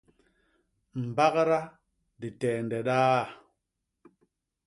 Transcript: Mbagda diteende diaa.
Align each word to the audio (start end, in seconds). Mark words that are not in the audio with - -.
Mbagda 1.03 1.59
diteende 2.21 2.79
diaa. 2.87 3.23